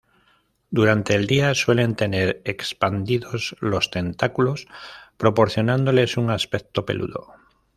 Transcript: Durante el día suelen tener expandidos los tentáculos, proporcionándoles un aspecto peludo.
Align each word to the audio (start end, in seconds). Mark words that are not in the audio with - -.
Durante 0.71 1.13
el 1.13 1.27
día 1.27 1.53
suelen 1.53 1.93
tener 1.93 2.41
expandidos 2.43 3.55
los 3.59 3.91
tentáculos, 3.91 4.67
proporcionándoles 5.17 6.17
un 6.17 6.31
aspecto 6.31 6.85
peludo. 6.87 7.31